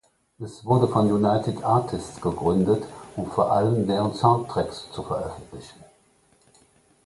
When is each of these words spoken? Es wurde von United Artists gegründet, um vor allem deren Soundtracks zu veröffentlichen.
Es 0.39 0.65
wurde 0.65 0.87
von 0.87 1.11
United 1.11 1.63
Artists 1.63 2.19
gegründet, 2.19 2.85
um 3.15 3.29
vor 3.29 3.51
allem 3.51 3.85
deren 3.85 4.15
Soundtracks 4.15 4.91
zu 4.91 5.03
veröffentlichen. 5.03 5.83